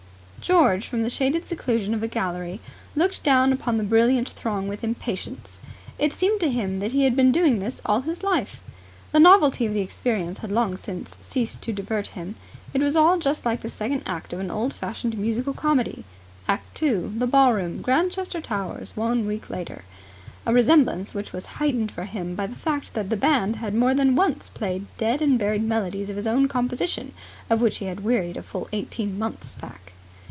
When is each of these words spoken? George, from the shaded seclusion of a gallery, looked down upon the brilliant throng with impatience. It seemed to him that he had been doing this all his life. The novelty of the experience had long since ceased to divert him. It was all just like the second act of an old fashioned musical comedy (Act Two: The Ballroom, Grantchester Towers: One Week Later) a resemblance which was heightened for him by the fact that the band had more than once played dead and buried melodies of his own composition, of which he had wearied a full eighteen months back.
George, 0.41 0.87
from 0.87 1.03
the 1.03 1.09
shaded 1.11 1.45
seclusion 1.45 1.93
of 1.93 2.01
a 2.01 2.07
gallery, 2.07 2.59
looked 2.95 3.21
down 3.21 3.53
upon 3.53 3.77
the 3.77 3.83
brilliant 3.83 4.27
throng 4.29 4.67
with 4.67 4.83
impatience. 4.83 5.59
It 5.99 6.13
seemed 6.13 6.39
to 6.39 6.49
him 6.49 6.79
that 6.79 6.93
he 6.93 7.03
had 7.03 7.15
been 7.15 7.31
doing 7.31 7.59
this 7.59 7.79
all 7.85 8.01
his 8.01 8.23
life. 8.23 8.59
The 9.11 9.19
novelty 9.19 9.67
of 9.67 9.73
the 9.75 9.81
experience 9.81 10.39
had 10.39 10.51
long 10.51 10.77
since 10.77 11.15
ceased 11.21 11.61
to 11.61 11.71
divert 11.73 12.07
him. 12.07 12.33
It 12.73 12.81
was 12.81 12.95
all 12.95 13.19
just 13.19 13.45
like 13.45 13.61
the 13.61 13.69
second 13.69 14.01
act 14.07 14.33
of 14.33 14.39
an 14.39 14.49
old 14.49 14.73
fashioned 14.73 15.15
musical 15.15 15.53
comedy 15.53 16.05
(Act 16.47 16.73
Two: 16.73 17.13
The 17.15 17.27
Ballroom, 17.27 17.83
Grantchester 17.83 18.41
Towers: 18.41 18.97
One 18.97 19.27
Week 19.27 19.47
Later) 19.47 19.83
a 20.47 20.51
resemblance 20.53 21.13
which 21.13 21.31
was 21.31 21.45
heightened 21.61 21.91
for 21.91 22.05
him 22.05 22.33
by 22.33 22.47
the 22.47 22.55
fact 22.55 22.95
that 22.95 23.11
the 23.11 23.15
band 23.15 23.57
had 23.57 23.75
more 23.75 23.93
than 23.93 24.15
once 24.15 24.49
played 24.49 24.87
dead 24.97 25.21
and 25.21 25.37
buried 25.37 25.63
melodies 25.63 26.09
of 26.09 26.15
his 26.15 26.25
own 26.25 26.47
composition, 26.47 27.13
of 27.47 27.61
which 27.61 27.77
he 27.77 27.85
had 27.85 28.03
wearied 28.03 28.37
a 28.37 28.41
full 28.43 28.67
eighteen 28.73 29.19
months 29.19 29.53
back. 29.53 29.93